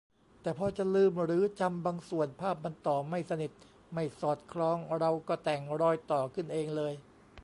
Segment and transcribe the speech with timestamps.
[0.41, 3.51] แต่พอจะลืมหรือจำบางส่วน ภาพมันต่อไม่สนิท
[3.93, 6.93] ไม่สอดคล้อง เราก็แต่ง"รอยต่อ"ขึ้นเองเลย